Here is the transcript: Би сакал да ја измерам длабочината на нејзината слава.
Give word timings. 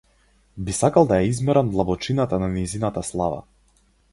Би 0.69 0.73
сакал 0.77 1.05
да 1.11 1.19
ја 1.23 1.27
измерам 1.33 1.69
длабочината 1.75 2.41
на 2.45 2.51
нејзината 2.55 3.05
слава. 3.11 3.43